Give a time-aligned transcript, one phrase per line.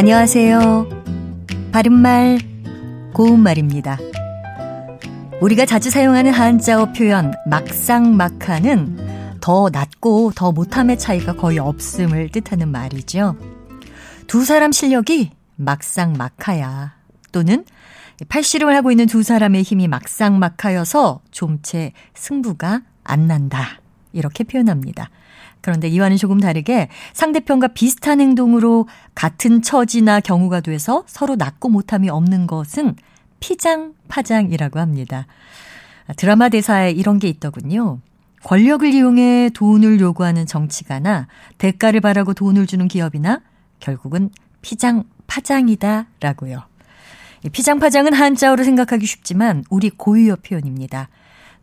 [0.00, 0.88] 안녕하세요.
[1.72, 2.38] 바른말,
[3.12, 3.98] 고운말입니다.
[5.42, 13.36] 우리가 자주 사용하는 한자어 표현 막상막하는 더 낮고 더 못함의 차이가 거의 없음을 뜻하는 말이죠.
[14.26, 16.94] 두 사람 실력이 막상막하야
[17.30, 17.66] 또는
[18.26, 23.79] 팔씨름을 하고 있는 두 사람의 힘이 막상막하여서 좀채 승부가 안 난다.
[24.12, 25.10] 이렇게 표현합니다.
[25.60, 32.46] 그런데 이와는 조금 다르게 상대편과 비슷한 행동으로 같은 처지나 경우가 돼서 서로 낫고 못함이 없는
[32.46, 32.96] 것은
[33.40, 35.26] 피장파장이라고 합니다.
[36.16, 38.00] 드라마 대사에 이런 게 있더군요.
[38.42, 43.42] 권력을 이용해 돈을 요구하는 정치가나 대가를 바라고 돈을 주는 기업이나
[43.80, 44.30] 결국은
[44.62, 46.62] 피장파장이다 라고요.
[47.52, 51.08] 피장파장은 한자어로 생각하기 쉽지만 우리 고유어 표현입니다.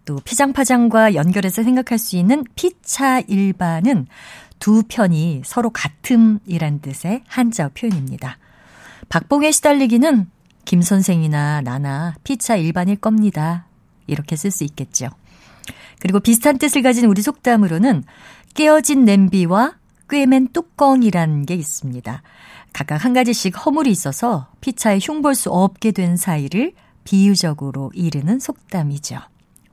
[0.07, 4.07] 또 피장파장과 연결해서 생각할 수 있는 피차 일반은
[4.57, 8.37] 두 편이 서로 같음이란 뜻의 한자어 표현입니다.
[9.09, 10.31] 박봉에 시달리기는
[10.63, 13.67] 김 선생이나 나나 피차 일반일 겁니다.
[14.07, 15.09] 이렇게 쓸 수 있겠죠.
[15.99, 18.05] 그리고 비슷한 뜻을 가진 우리 속담으로는
[18.53, 19.75] 깨어진 냄비와
[20.09, 22.21] 꿰맨 뚜껑이란 게 있습니다.
[22.71, 26.71] 각각 한 가지씩 허물이 있어서 피차에 흉볼 수 없게 된 사이를
[27.03, 29.19] 비유적으로 이르는 속담이죠.